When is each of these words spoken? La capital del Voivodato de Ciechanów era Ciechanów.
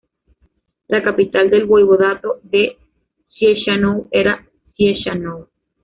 La 0.87 1.03
capital 1.03 1.51
del 1.51 1.65
Voivodato 1.65 2.39
de 2.41 2.75
Ciechanów 3.29 4.07
era 4.09 4.43
Ciechanów. 4.75 5.47